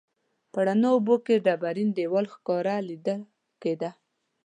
په 0.51 0.59
روڼو 0.67 0.89
اوبو 0.95 1.15
کې 1.25 1.43
ډبرین 1.45 1.89
دیوال 1.97 2.25
ښکاره 2.33 2.75
لیدل 2.89 3.21
کیده. 3.61 3.89